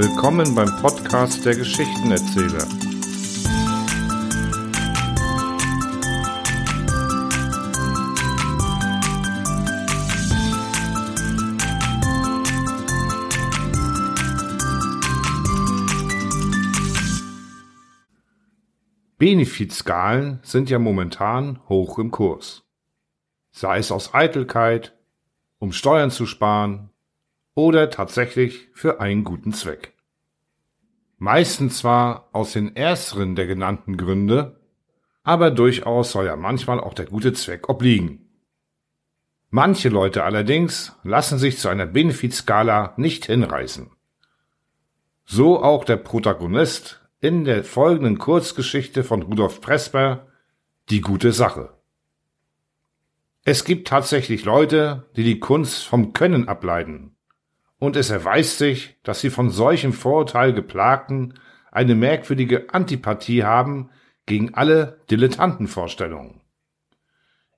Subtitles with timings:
[0.00, 2.64] Willkommen beim Podcast der Geschichtenerzähler.
[19.18, 22.62] Benefizskalen sind ja momentan hoch im Kurs.
[23.50, 24.96] Sei es aus Eitelkeit,
[25.58, 26.90] um Steuern zu sparen
[27.58, 29.92] oder tatsächlich für einen guten Zweck.
[31.16, 34.60] Meistens zwar aus den ersteren der genannten Gründe,
[35.24, 38.28] aber durchaus soll ja manchmal auch der gute Zweck obliegen.
[39.50, 43.90] Manche Leute allerdings lassen sich zu einer Benefizskala nicht hinreißen.
[45.24, 50.28] So auch der Protagonist in der folgenden Kurzgeschichte von Rudolf Presper
[50.90, 51.70] Die gute Sache.
[53.42, 57.16] Es gibt tatsächlich Leute, die die Kunst vom Können ableiten.
[57.78, 61.34] Und es erweist sich, dass sie von solchem Vorurteil geplagten
[61.70, 63.90] eine merkwürdige Antipathie haben
[64.26, 66.40] gegen alle Dilettantenvorstellungen.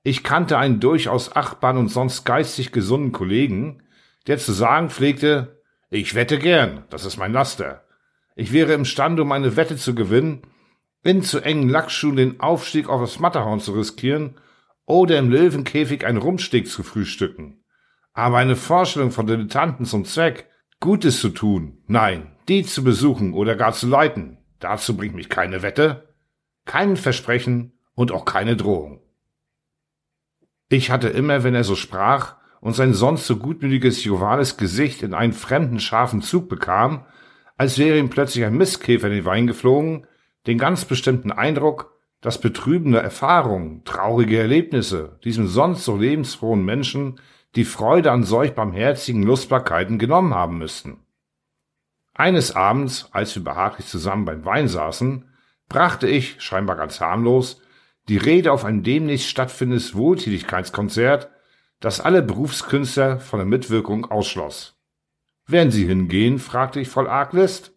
[0.03, 3.83] Ich kannte einen durchaus achtbaren und sonst geistig gesunden Kollegen,
[4.27, 7.83] der zu sagen pflegte, ich wette gern, das ist mein Laster.
[8.35, 10.43] Ich wäre imstande, um eine Wette zu gewinnen,
[11.03, 14.39] in zu engen Lackschuhen den Aufstieg auf das Matterhorn zu riskieren
[14.85, 17.60] oder im Löwenkäfig ein Rumsteg zu frühstücken.
[18.13, 23.55] Aber eine Vorstellung von Dilettanten zum Zweck, Gutes zu tun, nein, die zu besuchen oder
[23.55, 26.15] gar zu leiten, dazu bringt mich keine Wette,
[26.65, 29.01] kein Versprechen und auch keine Drohung.
[30.69, 35.13] Ich hatte immer, wenn er so sprach und sein sonst so gutmütiges, jovales Gesicht in
[35.13, 37.05] einen fremden, scharfen Zug bekam,
[37.57, 40.07] als wäre ihm plötzlich ein Mistkäfer in den Wein geflogen,
[40.47, 47.19] den ganz bestimmten Eindruck, dass betrübende Erfahrungen, traurige Erlebnisse diesem sonst so lebensfrohen Menschen
[47.55, 50.99] die Freude an solch barmherzigen Lustbarkeiten genommen haben müssten.
[52.13, 55.25] Eines Abends, als wir behaglich zusammen beim Wein saßen,
[55.69, 57.61] brachte ich, scheinbar ganz harmlos,
[58.09, 61.29] die Rede auf ein demnächst stattfindendes Wohltätigkeitskonzert,
[61.79, 64.77] das alle Berufskünstler von der Mitwirkung ausschloss.
[65.47, 66.39] Werden Sie hingehen?
[66.39, 67.73] fragte ich voll Arglist.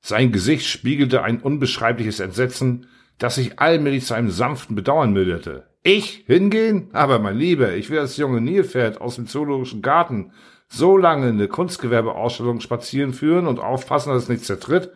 [0.00, 2.86] Sein Gesicht spiegelte ein unbeschreibliches Entsetzen,
[3.18, 5.67] das sich allmählich zu einem sanften Bedauern milderte.
[5.82, 6.88] Ich hingehen?
[6.92, 10.32] Aber mein Lieber, ich will das junge Nilpferd aus dem Zoologischen Garten
[10.68, 14.92] so lange in eine Kunstgewerbeausstellung spazieren führen und aufpassen, dass es nicht zertritt.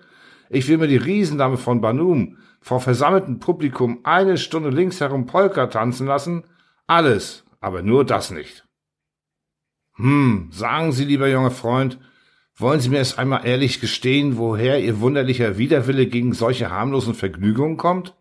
[0.51, 5.67] Ich will mir die Riesendame von Banum vor versammeltem Publikum eine Stunde links herum Polka
[5.69, 6.45] tanzen lassen.
[6.87, 8.65] Alles, aber nur das nicht.
[9.97, 11.99] Hm, sagen Sie, lieber junger Freund,
[12.55, 17.79] wollen Sie mir erst einmal ehrlich gestehen, woher Ihr wunderlicher Widerwille gegen solche harmlosen Vergnügungen
[17.79, 18.15] kommt?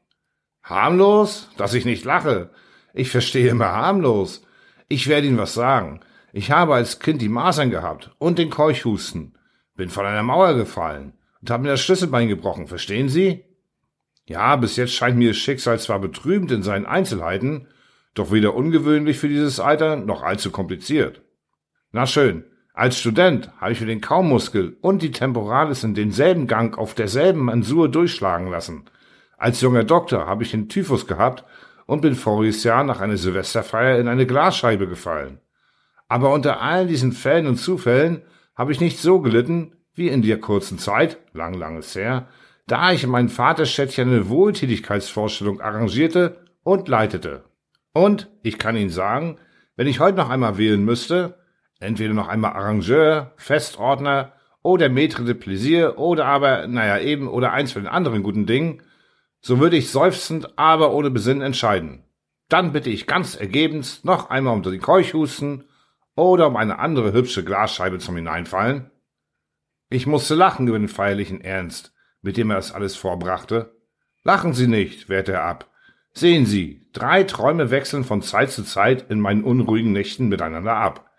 [0.64, 1.50] Harmlos?
[1.58, 2.50] Dass ich nicht lache.
[2.94, 4.46] Ich verstehe immer harmlos.
[4.88, 6.02] Ich werde Ihnen was sagen.
[6.34, 9.36] Ich habe als Kind die Masern gehabt und den Keuchhusten.
[9.76, 13.44] Bin von einer Mauer gefallen und habe mir das Schlüsselbein gebrochen, verstehen Sie?
[14.26, 17.68] Ja, bis jetzt scheint mir das Schicksal zwar betrübend in seinen Einzelheiten,
[18.14, 21.22] doch weder ungewöhnlich für dieses Alter noch allzu kompliziert.
[21.92, 26.78] Na schön, als Student habe ich mir den Kaumuskel und die Temporalis in denselben Gang
[26.78, 28.86] auf derselben Mansur durchschlagen lassen.
[29.42, 31.44] Als junger Doktor habe ich den Typhus gehabt
[31.88, 35.40] und bin voriges Jahr nach einer Silvesterfeier in eine Glasscheibe gefallen.
[36.08, 38.22] Aber unter all diesen Fällen und Zufällen
[38.56, 42.28] habe ich nicht so gelitten wie in der kurzen Zeit, lang, langes her,
[42.68, 47.44] da ich in meinem Vaterstädtchen eine Wohltätigkeitsvorstellung arrangierte und leitete.
[47.94, 49.40] Und ich kann Ihnen sagen,
[49.76, 51.42] wenn ich heute noch einmal wählen müsste,
[51.82, 57.72] Entweder noch einmal Arrangeur, Festordner oder Maître de Plaisir oder aber, naja, eben oder eins
[57.72, 58.84] von den anderen guten Dingen,
[59.42, 62.06] so würde ich seufzend, aber ohne Besinnen entscheiden.
[62.48, 65.66] Dann bitte ich ganz ergebenst noch einmal unter die Keuchhusten
[66.16, 68.92] oder um eine andere hübsche Glasscheibe zum Hineinfallen.
[69.90, 73.76] Ich musste lachen über den feierlichen Ernst, mit dem er das alles vorbrachte.
[74.24, 75.70] Lachen Sie nicht, wehrte er ab.
[76.14, 81.10] Sehen Sie, drei Träume wechseln von Zeit zu Zeit in meinen unruhigen Nächten miteinander ab.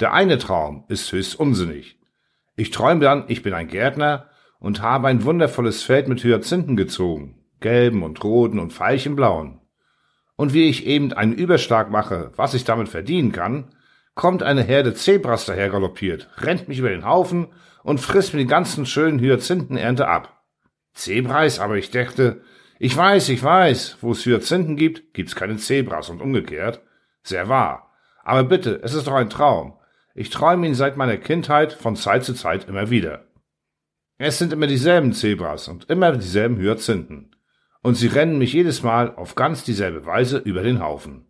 [0.00, 1.98] Der eine Traum ist höchst unsinnig.
[2.54, 7.44] Ich träume dann, ich bin ein Gärtner und habe ein wundervolles Feld mit Hyazinthen gezogen,
[7.60, 9.60] gelben und roten und veilchenblauen.
[10.36, 13.74] Und wie ich eben einen Überschlag mache, was ich damit verdienen kann,
[14.14, 17.48] kommt eine Herde Zebras daher galoppiert, rennt mich über den Haufen
[17.82, 20.44] und frisst mir die ganzen schönen Hyazinthenernte ab.
[20.92, 22.42] Zebras, aber ich dachte,
[22.78, 26.82] ich weiß, ich weiß, wo es Hyazinthen gibt, gibt's keine Zebras und umgekehrt.
[27.22, 27.92] Sehr wahr.
[28.22, 29.78] Aber bitte, es ist doch ein Traum.
[30.14, 33.26] Ich träume ihn seit meiner Kindheit von Zeit zu Zeit immer wieder.
[34.18, 37.35] Es sind immer dieselben Zebras und immer dieselben Hyazinthen.
[37.86, 41.24] Und sie rennen mich jedes Mal auf ganz dieselbe Weise über den Haufen.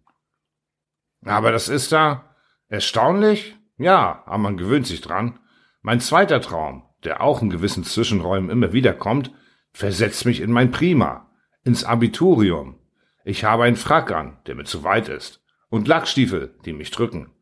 [1.22, 2.34] Aber das ist da
[2.68, 3.58] erstaunlich?
[3.76, 5.38] Ja, aber man gewöhnt sich dran.
[5.82, 9.32] Mein zweiter Traum, der auch in gewissen Zwischenräumen immer wieder kommt,
[9.74, 11.30] versetzt mich in mein Prima,
[11.62, 12.78] ins Abiturium.
[13.26, 17.32] Ich habe einen Frack an, der mir zu weit ist, und Lackstiefel, die mich drücken.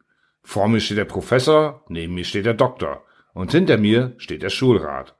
[0.42, 4.50] Vor mir steht der Professor, neben mir steht der Doktor, und hinter mir steht der
[4.50, 5.14] Schulrat.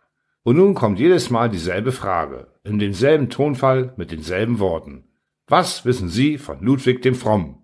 [0.44, 5.08] Und nun kommt jedes Mal dieselbe Frage, in demselben Tonfall mit denselben Worten.
[5.48, 7.62] Was wissen Sie von Ludwig dem Frommen?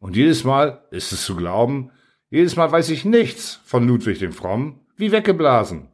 [0.00, 1.92] Und jedes Mal ist es zu glauben,
[2.28, 5.88] jedes Mal weiß ich nichts von Ludwig dem Frommen, wie weggeblasen.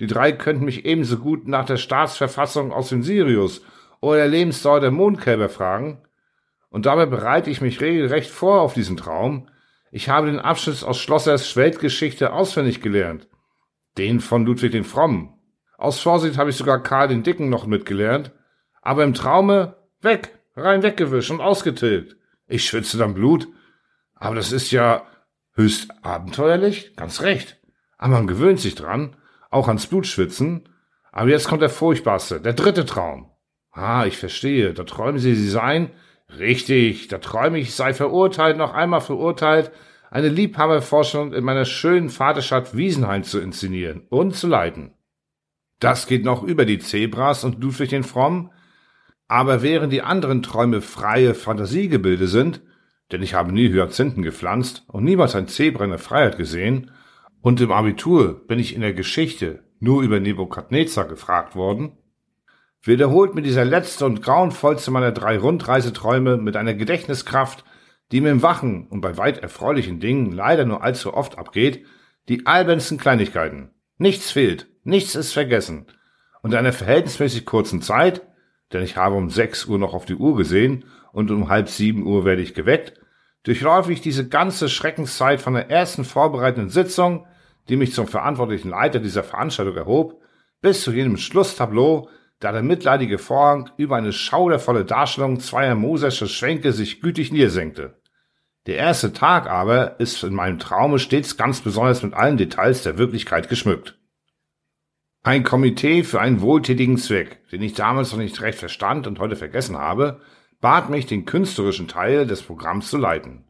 [0.00, 3.62] Die drei könnten mich ebenso gut nach der Staatsverfassung aus dem Sirius
[4.00, 6.02] oder der Lebensdauer der Mondkälber fragen.
[6.70, 9.48] Und dabei bereite ich mich regelrecht vor auf diesen Traum.
[9.90, 13.26] Ich habe den Abschnitt aus Schlossers Weltgeschichte auswendig gelernt.
[13.96, 15.37] Den von Ludwig den Frommen.
[15.78, 18.32] Aus Vorsicht habe ich sogar Karl den Dicken noch mitgelernt.
[18.82, 22.16] Aber im Traume weg, rein weggewischt und ausgetilgt.
[22.48, 23.46] Ich schwitze dann Blut.
[24.16, 25.06] Aber das ist ja
[25.54, 27.58] höchst abenteuerlich, ganz recht.
[27.96, 29.16] Aber man gewöhnt sich dran
[29.50, 30.68] auch ans Blutschwitzen.
[31.12, 33.30] Aber jetzt kommt der furchtbarste, der dritte Traum.
[33.70, 34.74] Ah, ich verstehe.
[34.74, 35.90] Da träumen Sie, Sie seien.
[36.38, 39.70] Richtig, da träume ich, sei verurteilt, noch einmal verurteilt,
[40.10, 44.97] eine Liebhaberforschung in meiner schönen Vaterstadt Wiesenheim zu inszenieren und zu leiten.
[45.80, 48.50] Das geht noch über die Zebras und Ludwig den Fromm.
[49.28, 52.62] Aber während die anderen Träume freie Fantasiegebilde sind,
[53.12, 56.90] denn ich habe nie Hyazinthen gepflanzt und niemals ein Zebra in der Freiheit gesehen,
[57.40, 61.92] und im Abitur bin ich in der Geschichte nur über Nebukadnezar gefragt worden,
[62.82, 67.64] wiederholt mir dieser letzte und grauenvollste meiner drei Rundreiseträume mit einer Gedächtniskraft,
[68.10, 71.84] die mir im Wachen und bei weit erfreulichen Dingen leider nur allzu oft abgeht,
[72.28, 73.70] die albernsten Kleinigkeiten.
[73.98, 75.86] Nichts fehlt, nichts ist vergessen.
[76.42, 78.22] Und in einer verhältnismäßig kurzen Zeit,
[78.72, 82.06] denn ich habe um sechs Uhr noch auf die Uhr gesehen und um halb sieben
[82.06, 82.94] Uhr werde ich geweckt,
[83.42, 87.26] durchlaufe ich diese ganze Schreckenszeit von der ersten vorbereitenden Sitzung,
[87.68, 90.20] die mich zum verantwortlichen Leiter dieser Veranstaltung erhob,
[90.60, 92.08] bis zu jenem Schlusstableau,
[92.40, 98.00] da der mitleidige Vorhang über eine schaudervolle Darstellung zweier moserscher Schwänke sich gütig niedersenkte.
[98.66, 102.98] Der erste Tag aber ist in meinem Traume stets ganz besonders mit allen Details der
[102.98, 103.97] Wirklichkeit geschmückt.
[105.28, 109.36] Ein Komitee für einen wohltätigen Zweck, den ich damals noch nicht recht verstand und heute
[109.36, 110.22] vergessen habe,
[110.62, 113.44] bat mich, den künstlerischen Teil des Programms zu leiten.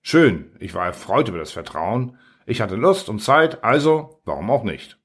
[0.00, 4.62] Schön, ich war erfreut über das Vertrauen, ich hatte Lust und Zeit, also warum auch
[4.62, 5.00] nicht.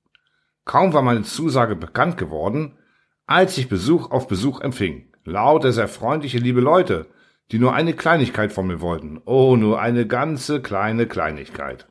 [0.66, 2.78] Kaum war meine Zusage bekannt geworden,
[3.26, 5.12] als ich Besuch auf Besuch empfing.
[5.24, 7.08] Lauter sehr freundliche, liebe Leute,
[7.52, 9.20] die nur eine Kleinigkeit von mir wollten.
[9.26, 11.88] Oh, nur eine ganze kleine Kleinigkeit.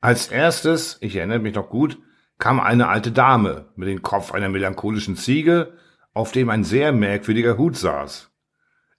[0.00, 1.98] Als erstes, ich erinnere mich noch gut,
[2.38, 5.74] kam eine alte Dame mit dem Kopf einer melancholischen Ziege,
[6.12, 8.30] auf dem ein sehr merkwürdiger Hut saß.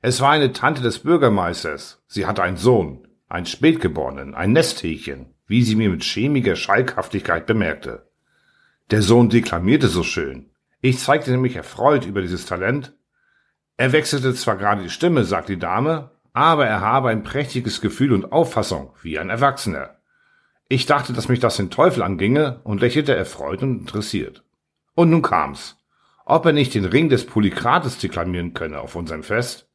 [0.02, 2.04] Es war eine Tante des Bürgermeisters.
[2.08, 8.10] Sie hatte einen Sohn, einen Spätgeborenen, ein Nesthäkchen, wie sie mir mit schämiger Schalkhaftigkeit bemerkte.
[8.92, 10.52] Der Sohn deklamierte so schön.
[10.82, 12.94] Ich zeigte nämlich erfreut über dieses Talent.
[13.78, 18.14] Er wechselte zwar gerade die Stimme, sagt die Dame, aber er habe ein prächtiges Gefühl
[18.14, 19.96] und Auffassung, wie ein Erwachsener.
[20.68, 24.44] Ich dachte, dass mich das den Teufel anginge und lächelte erfreut und interessiert.
[24.96, 25.78] Und nun kam's
[26.26, 29.70] ob er nicht den Ring des Polykrates deklamieren könne auf unserem Fest.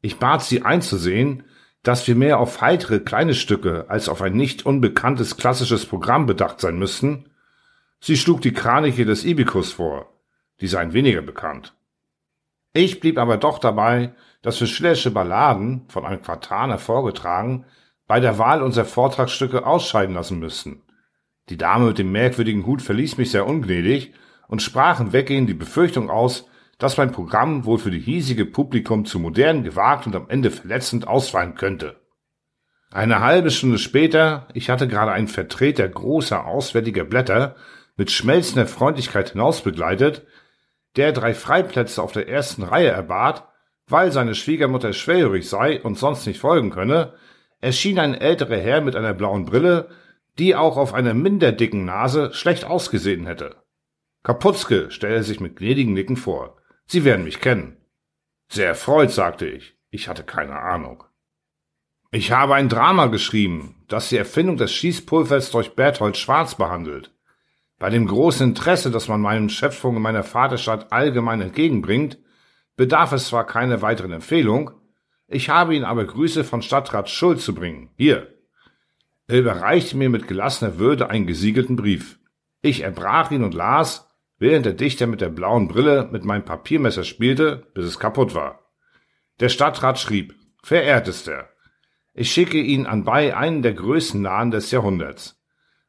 [0.00, 1.42] Ich bat sie einzusehen,
[1.82, 6.60] dass wir mehr auf heitere kleine Stücke als auf ein nicht unbekanntes klassisches Programm bedacht
[6.60, 7.28] sein müssten.
[8.00, 10.12] Sie schlug die Kraniche des Ibikus vor,
[10.60, 11.74] die seien weniger bekannt.
[12.72, 17.66] Ich blieb aber doch dabei, dass wir schillersche Balladen, von einem Quartaner vorgetragen,
[18.10, 20.82] bei der Wahl unserer Vortragsstücke ausscheiden lassen müssten.
[21.48, 24.14] Die Dame mit dem merkwürdigen Hut verließ mich sehr ungnädig
[24.48, 26.48] und sprachen weggehend die Befürchtung aus,
[26.78, 31.06] dass mein Programm wohl für die hiesige Publikum zu modern, gewagt und am Ende verletzend
[31.06, 32.00] ausfallen könnte.
[32.90, 37.54] Eine halbe Stunde später, ich hatte gerade einen Vertreter großer auswärtiger Blätter
[37.96, 40.26] mit schmelzender Freundlichkeit hinausbegleitet,
[40.96, 43.46] der drei Freiplätze auf der ersten Reihe erbat,
[43.86, 47.14] weil seine Schwiegermutter schwerhörig sei und sonst nicht folgen könne,
[47.60, 49.88] erschien ein älterer Herr mit einer blauen Brille,
[50.38, 53.56] die auch auf einer minder dicken Nase schlecht ausgesehen hätte.
[54.22, 56.56] Kaputzke stellte sich mit gnädigen Nicken vor.
[56.86, 57.76] Sie werden mich kennen.
[58.48, 59.76] Sehr erfreut, sagte ich.
[59.90, 61.04] Ich hatte keine Ahnung.
[62.10, 67.14] Ich habe ein Drama geschrieben, das die Erfindung des Schießpulvers durch Berthold Schwarz behandelt.
[67.78, 72.18] Bei dem großen Interesse, das man meinen Schöpfungen in meiner Vaterstadt allgemein entgegenbringt,
[72.76, 74.72] bedarf es zwar keiner weiteren Empfehlung,
[75.30, 77.90] ich habe Ihnen aber Grüße von Stadtrat Schuld zu bringen.
[77.96, 78.34] Hier.
[79.28, 82.18] Er überreichte mir mit gelassener Würde einen gesiegelten Brief.
[82.62, 84.08] Ich erbrach ihn und las,
[84.38, 88.58] während der Dichter mit der blauen Brille mit meinem Papiermesser spielte, bis es kaputt war.
[89.38, 91.48] Der Stadtrat schrieb, Verehrtester,
[92.12, 95.40] ich schicke Ihnen anbei einen der größten Nahen des Jahrhunderts.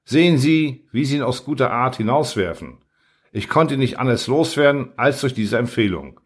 [0.05, 2.85] Sehen Sie, wie Sie ihn aus guter Art hinauswerfen.
[3.31, 6.20] Ich konnte nicht anders loswerden als durch diese Empfehlung.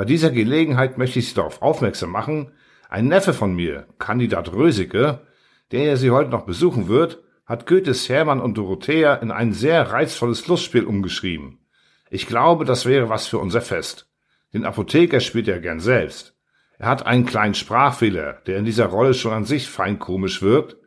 [0.00, 2.52] Bei dieser Gelegenheit möchte ich Sie darauf aufmerksam machen,
[2.88, 5.26] ein Neffe von mir, Kandidat Rösicke,
[5.72, 10.46] der Sie heute noch besuchen wird, hat Goethes Hermann und Dorothea in ein sehr reizvolles
[10.46, 11.66] Lustspiel umgeschrieben.
[12.08, 14.10] Ich glaube, das wäre was für unser Fest.
[14.54, 16.34] Den Apotheker spielt er gern selbst.
[16.78, 20.78] Er hat einen kleinen Sprachfehler, der in dieser Rolle schon an sich fein komisch wirkt.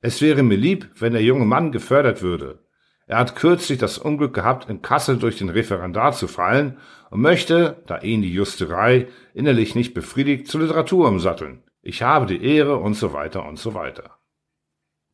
[0.00, 2.63] Es wäre mir lieb, wenn der junge Mann gefördert würde.
[3.06, 6.78] Er hat kürzlich das Unglück gehabt, in Kassel durch den Referendar zu fallen
[7.10, 11.62] und möchte, da ihn die Justerei innerlich nicht befriedigt, zur Literatur umsatteln.
[11.82, 14.18] Ich habe die Ehre und so weiter und so weiter.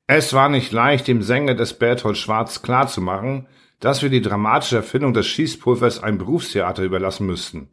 [0.06, 3.48] Es war nicht leicht, dem Sänger des Berthold Schwarz klarzumachen,
[3.80, 7.70] dass wir die dramatische Erfindung des Schießpulvers einem Berufstheater überlassen müssten.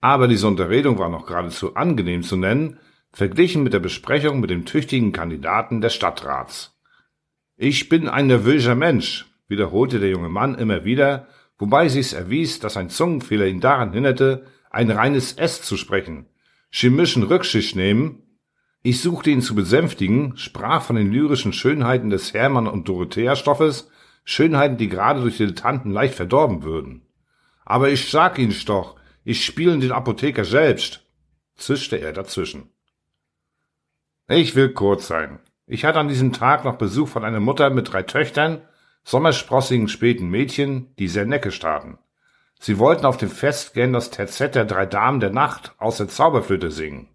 [0.00, 2.78] Aber diese Unterredung war noch geradezu angenehm zu nennen,
[3.12, 6.78] verglichen mit der Besprechung mit dem tüchtigen Kandidaten des Stadtrats.
[7.56, 11.28] Ich bin ein nervöser Mensch, wiederholte der junge Mann immer wieder,
[11.58, 16.26] wobei sich's erwies, dass ein Zungenfehler ihn daran hinderte, ein reines S zu sprechen.
[16.70, 18.22] Chemischen Rücksicht nehmen.
[18.82, 23.88] Ich suchte ihn zu besänftigen, sprach von den lyrischen Schönheiten des Hermann und Dorothea Stoffes,
[24.24, 27.02] Schönheiten, die gerade durch Dilettanten leicht verdorben würden.
[27.64, 31.06] Aber ich sag Ihnen doch, ich spiele den Apotheker selbst,
[31.54, 32.70] zischte er dazwischen.
[34.28, 35.38] Ich will kurz sein.
[35.66, 38.62] Ich hatte an diesem Tag noch Besuch von einer Mutter mit drei Töchtern,
[39.04, 41.98] sommersprossigen späten Mädchen, die sehr necke starten.
[42.60, 46.08] Sie wollten auf dem Fest gern das Terzett der drei Damen der Nacht aus der
[46.08, 47.08] Zauberflöte singen.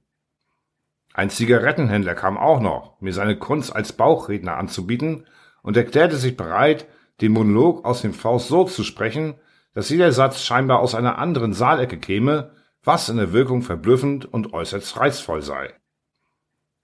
[1.13, 5.25] Ein Zigarettenhändler kam auch noch, mir seine Kunst als Bauchredner anzubieten
[5.63, 6.85] und erklärte sich bereit,
[7.21, 9.35] den Monolog aus dem Faust so zu sprechen,
[9.73, 12.51] dass jeder Satz scheinbar aus einer anderen Saalecke käme,
[12.83, 15.73] was in der Wirkung verblüffend und äußerst reizvoll sei.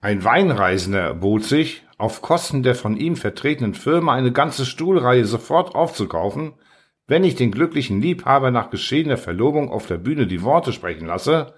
[0.04, 5.74] Ein Weinreisender bot sich, auf Kosten der von ihm vertretenen Firma eine ganze Stuhlreihe sofort
[5.74, 6.52] aufzukaufen,
[7.06, 11.54] wenn ich den glücklichen Liebhaber nach geschehener Verlobung auf der Bühne die Worte sprechen lasse,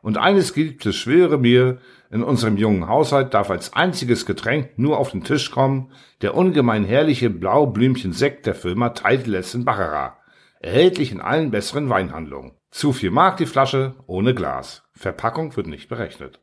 [0.00, 1.76] und eines Geliebtes schwöre mir,
[2.10, 5.92] in unserem jungen Haushalt darf als einziges Getränk nur auf den Tisch kommen,
[6.22, 10.16] der ungemein herrliche Blaublümchen-Sekt der Firma Titleist in Baccarat,
[10.60, 12.52] erhältlich in allen besseren Weinhandlungen.
[12.70, 14.84] Zu viel Mark die Flasche, ohne Glas.
[14.94, 16.40] Verpackung wird nicht berechnet.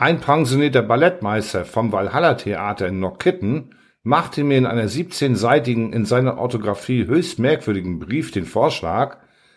[0.00, 3.74] Ein pensionierter Ballettmeister vom Valhalla Theater in Nockitten
[4.04, 9.16] machte mir in einer 17-seitigen, in seiner Orthographie höchst merkwürdigen Brief den Vorschlag,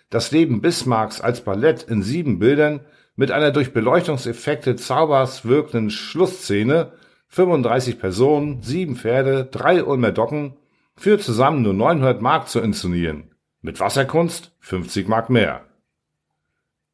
[0.10, 2.80] das Leben Bismarcks als Ballett in sieben Bildern
[3.16, 6.94] mit einer durch Beleuchtungseffekte zaubers wirkenden Schlussszene,
[7.28, 10.58] 35 Personen, sieben Pferde, drei Ulmer Docken,
[10.96, 13.36] für zusammen nur 900 Mark zu inszenieren.
[13.62, 15.66] Mit Wasserkunst 50 Mark mehr.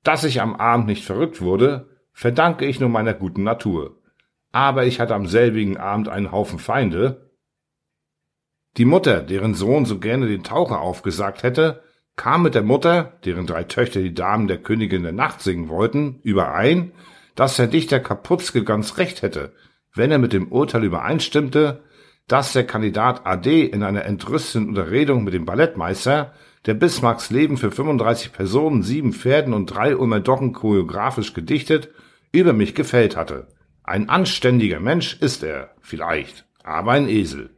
[0.04, 4.02] Dass ich am Abend nicht verrückt wurde, verdanke ich nur meiner guten Natur.
[4.52, 7.30] Aber ich hatte am selbigen Abend einen Haufen Feinde.
[8.78, 11.84] Die Mutter, deren Sohn so gerne den Taucher aufgesagt hätte,
[12.16, 16.20] kam mit der Mutter, deren drei Töchter die Damen der Königin der Nacht singen wollten,
[16.24, 16.92] überein,
[17.36, 19.54] dass der Dichter Kaputzke ganz recht hätte,
[19.94, 21.84] wenn er mit dem Urteil übereinstimmte,
[22.28, 26.34] dass der Kandidat AD in einer entrüsteten Unterredung mit dem Ballettmeister
[26.66, 31.90] der Bismarcks Leben für 35 Personen, sieben Pferden und drei Ulmer Docken choreografisch gedichtet
[32.40, 33.48] über mich gefällt hatte.
[33.84, 37.56] Ein anständiger Mensch ist er, vielleicht, aber ein Esel.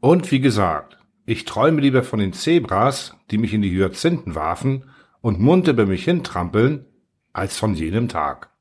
[0.00, 4.90] Und wie gesagt, ich träume lieber von den Zebras, die mich in die Hyazinthen warfen
[5.20, 6.86] und munter bei mich hintrampeln,
[7.32, 8.51] als von jenem Tag.